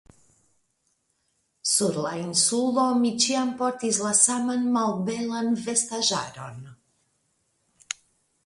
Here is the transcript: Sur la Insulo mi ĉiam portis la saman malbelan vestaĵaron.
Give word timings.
Sur 1.73 1.99
la 2.05 2.13
Insulo 2.21 2.85
mi 3.03 3.11
ĉiam 3.25 3.51
portis 3.61 4.01
la 4.07 4.15
saman 4.23 4.65
malbelan 4.79 5.55
vestaĵaron. 5.69 6.59